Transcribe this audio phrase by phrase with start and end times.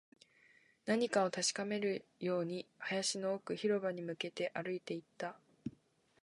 [0.87, 5.37] 何かを確かめるように、林の奥、広場に向けて歩いていった